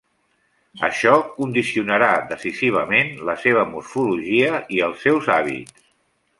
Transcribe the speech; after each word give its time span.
Això 0.87 1.11
condicionarà 1.35 2.09
decisivament 2.33 3.13
la 3.29 3.37
seva 3.45 3.69
morfologia 3.75 4.65
i 4.79 4.85
els 4.91 5.07
seus 5.09 5.33
hàbits. 5.39 5.89